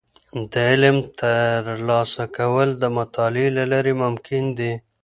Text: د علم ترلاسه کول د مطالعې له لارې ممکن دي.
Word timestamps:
د 0.51 0.53
علم 0.69 0.97
ترلاسه 1.19 2.25
کول 2.37 2.69
د 2.77 2.83
مطالعې 2.97 3.47
له 3.57 3.63
لارې 3.71 3.93
ممکن 4.03 4.43
دي. 4.59 4.73